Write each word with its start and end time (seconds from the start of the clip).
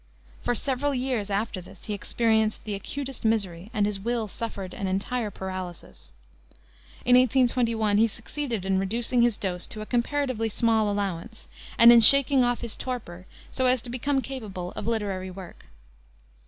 For 0.41 0.55
several 0.55 0.95
years 0.95 1.29
after 1.29 1.61
this 1.61 1.85
he 1.85 1.93
experienced 1.93 2.63
the 2.63 2.73
acutest 2.73 3.23
misery, 3.23 3.69
and 3.71 3.85
his 3.85 3.99
will 3.99 4.27
suffered 4.27 4.73
an 4.73 4.87
entire 4.87 5.29
paralysis. 5.29 6.11
In 7.05 7.15
1821 7.15 7.99
he 7.99 8.07
succeeded 8.07 8.65
in 8.65 8.79
reducing 8.79 9.21
his 9.21 9.37
dose 9.37 9.67
to 9.67 9.81
a 9.81 9.85
comparatively 9.85 10.49
small 10.49 10.91
allowance, 10.91 11.47
and 11.77 11.91
in 11.91 11.99
shaking 11.99 12.43
off 12.43 12.61
his 12.61 12.75
torpor 12.75 13.27
so 13.51 13.67
as 13.67 13.79
to 13.83 13.91
become 13.91 14.21
capable 14.21 14.71
of 14.71 14.87
literary 14.87 15.29
work. 15.29 15.65